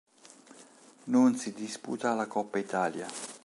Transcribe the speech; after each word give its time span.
Non 1.13 1.35
si 1.35 1.53
disputa 1.53 2.15
la 2.15 2.25
Coppa 2.25 2.57
Italia. 2.57 3.05